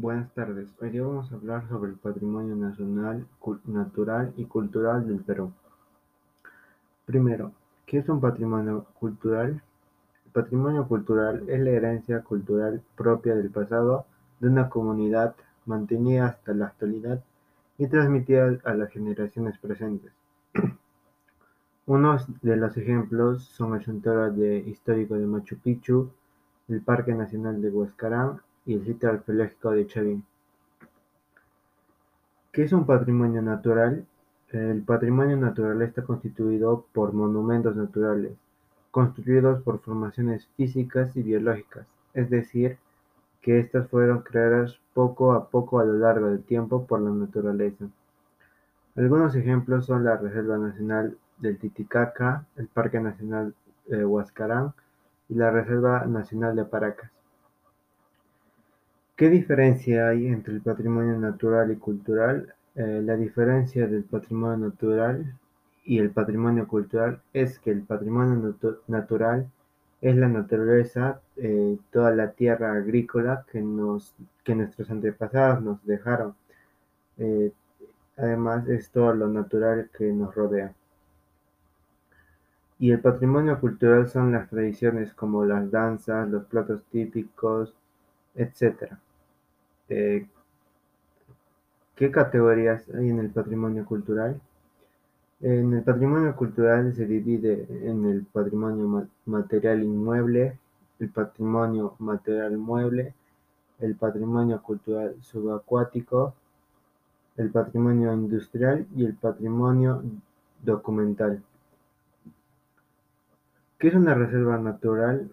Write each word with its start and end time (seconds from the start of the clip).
Buenas 0.00 0.32
tardes, 0.32 0.66
hoy 0.80 0.88
día 0.88 1.02
vamos 1.02 1.30
a 1.30 1.34
hablar 1.34 1.68
sobre 1.68 1.90
el 1.90 1.98
patrimonio 1.98 2.56
nacional, 2.56 3.26
natural 3.66 4.32
y 4.38 4.46
cultural 4.46 5.06
del 5.06 5.18
Perú. 5.18 5.52
Primero, 7.04 7.52
¿qué 7.84 7.98
es 7.98 8.08
un 8.08 8.18
patrimonio 8.18 8.86
cultural? 8.94 9.62
El 10.24 10.32
patrimonio 10.32 10.88
cultural 10.88 11.46
es 11.50 11.60
la 11.60 11.68
herencia 11.72 12.22
cultural 12.22 12.80
propia 12.96 13.34
del 13.34 13.50
pasado 13.50 14.06
de 14.40 14.48
una 14.48 14.70
comunidad 14.70 15.34
mantenida 15.66 16.28
hasta 16.28 16.54
la 16.54 16.68
actualidad 16.68 17.22
y 17.76 17.86
transmitida 17.86 18.58
a 18.64 18.72
las 18.72 18.90
generaciones 18.90 19.58
presentes. 19.58 20.12
Unos 21.84 22.26
de 22.40 22.56
los 22.56 22.74
ejemplos 22.78 23.44
son 23.44 23.74
el 23.74 23.84
Santuario 23.84 24.56
Histórico 24.60 25.16
de 25.16 25.26
Machu 25.26 25.58
Picchu, 25.58 26.10
el 26.68 26.80
Parque 26.80 27.12
Nacional 27.12 27.60
de 27.60 27.68
Huascarán 27.68 28.40
y 28.66 28.74
el 28.74 28.84
sitio 28.84 29.10
arqueológico 29.10 29.70
de 29.70 29.86
Chavín. 29.86 30.24
¿Qué 32.52 32.64
es 32.64 32.72
un 32.72 32.84
patrimonio 32.84 33.42
natural? 33.42 34.06
El 34.48 34.82
patrimonio 34.82 35.36
natural 35.36 35.80
está 35.82 36.02
constituido 36.02 36.84
por 36.92 37.12
monumentos 37.12 37.76
naturales, 37.76 38.32
construidos 38.90 39.62
por 39.62 39.78
formaciones 39.80 40.48
físicas 40.56 41.16
y 41.16 41.22
biológicas, 41.22 41.86
es 42.14 42.28
decir, 42.28 42.78
que 43.40 43.60
éstas 43.60 43.88
fueron 43.88 44.22
creadas 44.22 44.80
poco 44.92 45.32
a 45.32 45.48
poco 45.48 45.78
a 45.78 45.84
lo 45.84 45.94
largo 45.94 46.26
del 46.26 46.42
tiempo 46.42 46.86
por 46.86 47.00
la 47.00 47.10
naturaleza. 47.10 47.86
Algunos 48.96 49.36
ejemplos 49.36 49.86
son 49.86 50.04
la 50.04 50.16
Reserva 50.16 50.58
Nacional 50.58 51.16
del 51.38 51.56
Titicaca, 51.58 52.44
el 52.56 52.66
Parque 52.66 53.00
Nacional 53.00 53.54
de 53.86 54.04
Huascarán 54.04 54.74
y 55.28 55.34
la 55.34 55.50
Reserva 55.50 56.04
Nacional 56.06 56.56
de 56.56 56.64
Paracas. 56.64 57.10
¿Qué 59.20 59.28
diferencia 59.28 60.08
hay 60.08 60.28
entre 60.28 60.54
el 60.54 60.62
patrimonio 60.62 61.18
natural 61.18 61.70
y 61.70 61.76
cultural? 61.76 62.54
Eh, 62.74 63.02
la 63.04 63.16
diferencia 63.18 63.86
del 63.86 64.02
patrimonio 64.04 64.68
natural 64.68 65.36
y 65.84 65.98
el 65.98 66.08
patrimonio 66.08 66.66
cultural 66.66 67.20
es 67.34 67.58
que 67.58 67.70
el 67.70 67.82
patrimonio 67.82 68.56
natural 68.88 69.46
es 70.00 70.16
la 70.16 70.26
naturaleza, 70.26 71.20
eh, 71.36 71.76
toda 71.90 72.12
la 72.12 72.30
tierra 72.30 72.72
agrícola 72.72 73.44
que, 73.52 73.60
nos, 73.60 74.14
que 74.42 74.54
nuestros 74.54 74.90
antepasados 74.90 75.62
nos 75.62 75.84
dejaron. 75.84 76.34
Eh, 77.18 77.52
además 78.16 78.66
es 78.68 78.88
todo 78.88 79.12
lo 79.12 79.28
natural 79.28 79.90
que 79.98 80.10
nos 80.14 80.34
rodea. 80.34 80.72
Y 82.78 82.90
el 82.90 83.00
patrimonio 83.00 83.60
cultural 83.60 84.08
son 84.08 84.32
las 84.32 84.48
tradiciones 84.48 85.12
como 85.12 85.44
las 85.44 85.70
danzas, 85.70 86.26
los 86.26 86.46
platos 86.46 86.82
típicos, 86.90 87.74
etc. 88.34 88.96
Eh, 89.90 90.24
¿Qué 91.96 92.10
categorías 92.10 92.88
hay 92.94 93.10
en 93.10 93.18
el 93.18 93.30
patrimonio 93.30 93.84
cultural? 93.84 94.40
En 95.40 95.74
el 95.74 95.82
patrimonio 95.82 96.34
cultural 96.36 96.94
se 96.94 97.06
divide 97.06 97.66
en 97.82 98.06
el 98.06 98.24
patrimonio 98.24 99.08
material 99.26 99.82
inmueble, 99.82 100.58
el 101.00 101.08
patrimonio 101.10 101.96
material 101.98 102.56
mueble, 102.56 103.14
el 103.80 103.96
patrimonio 103.96 104.62
cultural 104.62 105.16
subacuático, 105.22 106.34
el 107.36 107.50
patrimonio 107.50 108.12
industrial 108.14 108.86
y 108.94 109.04
el 109.04 109.14
patrimonio 109.14 110.02
documental. 110.62 111.42
¿Qué 113.78 113.88
es 113.88 113.94
una 113.94 114.14
reserva 114.14 114.56
natural? 114.58 115.30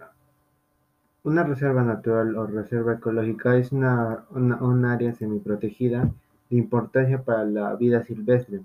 Una 1.23 1.43
reserva 1.43 1.83
natural 1.83 2.35
o 2.37 2.47
reserva 2.47 2.93
ecológica 2.93 3.57
es 3.57 3.71
un 3.71 4.85
área 4.85 5.13
semiprotegida 5.13 6.09
de 6.49 6.57
importancia 6.57 7.21
para 7.21 7.43
la 7.43 7.75
vida 7.75 8.03
silvestre, 8.03 8.61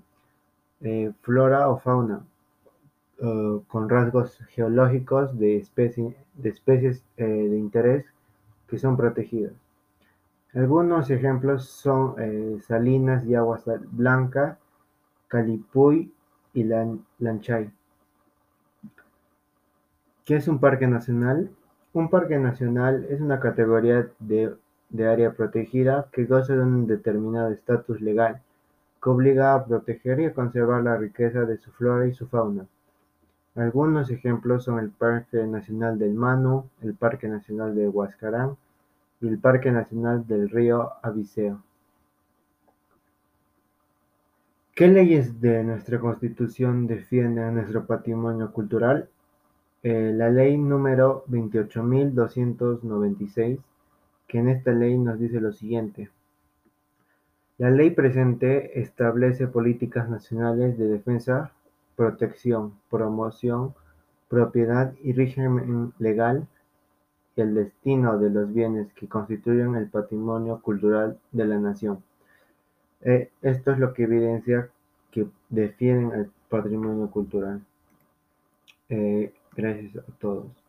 eh, 0.81 1.11
flora 1.21 1.69
o 1.69 1.79
fauna, 1.79 2.25
con 3.67 3.89
rasgos 3.89 4.37
geológicos 4.49 5.37
de, 5.37 5.65
de 5.75 6.49
especies 6.49 7.03
eh, 7.17 7.25
de 7.25 7.57
interés 7.57 8.05
que 8.67 8.77
son 8.77 8.97
protegidas. 8.97 9.53
Algunos 10.53 11.09
ejemplos 11.09 11.67
son 11.67 12.15
eh, 12.19 12.59
Salinas 12.61 13.25
y 13.25 13.33
Agua 13.35 13.59
Blanca, 13.91 14.59
Calipuy 15.27 16.13
y 16.53 16.63
Lanchay. 17.19 17.71
¿Qué 20.25 20.35
es 20.35 20.47
un 20.47 20.59
parque 20.59 20.87
nacional? 20.87 21.49
Un 21.93 22.09
parque 22.09 22.39
nacional 22.39 23.05
es 23.07 23.21
una 23.21 23.39
categoría 23.39 24.09
de, 24.19 24.55
área 25.05 25.31
protegida 25.33 26.09
que 26.11 26.25
goza 26.25 26.55
de 26.55 26.63
un 26.63 26.87
determinado 26.87 27.51
estatus 27.51 28.01
legal, 28.01 28.41
que 29.01 29.09
obliga 29.11 29.53
a 29.53 29.63
proteger 29.63 30.19
y 30.19 30.25
a 30.25 30.33
conservar 30.33 30.81
la 30.81 30.97
riqueza 30.97 31.41
de 31.41 31.57
su 31.57 31.71
flora 31.71 32.07
y 32.07 32.13
su 32.13 32.27
fauna. 32.27 32.65
Algunos 33.53 34.09
ejemplos 34.09 34.63
son 34.63 34.79
el 34.79 34.89
Parque 34.89 35.45
Nacional 35.45 35.99
del 35.99 36.15
Manu, 36.15 36.67
el 36.81 36.95
Parque 36.95 37.27
Nacional 37.27 37.75
de 37.75 37.87
Huascarán 37.87 38.57
y 39.21 39.27
el 39.27 39.37
Parque 39.37 39.71
Nacional 39.71 40.25
del 40.25 40.49
Río 40.49 40.93
Abiseo. 41.03 41.61
¿Qué 44.73 44.87
leyes 44.87 45.39
de 45.39 45.63
nuestra 45.63 45.99
Constitución 45.99 46.87
defienden 46.87 47.53
nuestro 47.53 47.85
patrimonio 47.85 48.51
cultural? 48.51 49.07
Eh, 49.83 50.11
la 50.15 50.29
ley 50.29 50.57
número 50.57 51.25
28.296, 51.27 53.59
que 54.27 54.39
en 54.39 54.49
esta 54.49 54.71
ley 54.71 54.97
nos 54.97 55.19
dice 55.19 55.41
lo 55.41 55.51
siguiente. 55.51 56.09
La 57.57 57.69
ley 57.69 57.91
presente 57.91 58.79
establece 58.79 59.47
políticas 59.47 60.09
nacionales 60.09 60.77
de 60.77 60.87
defensa, 60.87 61.51
protección, 61.95 62.73
promoción, 62.89 63.75
propiedad 64.29 64.93
y 65.03 65.13
régimen 65.13 65.93
legal 65.99 66.47
y 67.35 67.41
el 67.41 67.53
destino 67.53 68.17
de 68.17 68.29
los 68.29 68.53
bienes 68.53 68.91
que 68.93 69.07
constituyen 69.07 69.75
el 69.75 69.89
patrimonio 69.89 70.61
cultural 70.61 71.19
de 71.31 71.45
la 71.45 71.59
nación. 71.59 72.03
Eh, 73.01 73.29
esto 73.41 73.73
es 73.73 73.79
lo 73.79 73.93
que 73.93 74.03
evidencia 74.03 74.69
que 75.11 75.27
defienden 75.49 76.19
el 76.19 76.31
patrimonio 76.49 77.11
cultural. 77.11 77.61
Eh, 78.89 79.33
Gracias 79.55 79.95
a 79.97 80.11
todos. 80.19 80.62